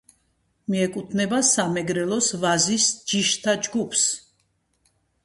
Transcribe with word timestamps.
მიეკუთვნება 0.75 1.41
სამეგრელოს 1.49 2.29
ვაზის 2.45 2.87
ჯიშთა 3.13 3.55
ჯგუფს. 3.69 4.07